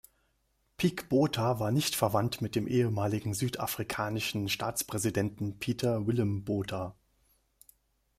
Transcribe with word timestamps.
Pik 0.77 1.09
Botha 1.09 1.59
war 1.59 1.69
nicht 1.69 1.93
verwandt 1.95 2.41
mit 2.41 2.55
dem 2.55 2.65
ehemaligen 2.65 3.35
südafrikanischen 3.35 4.49
Staatspräsidenten 4.49 5.59
Pieter 5.59 6.07
Willem 6.07 6.43
Botha. 6.43 6.95